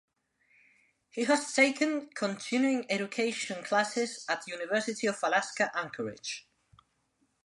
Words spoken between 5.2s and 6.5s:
Alaska Anchorage.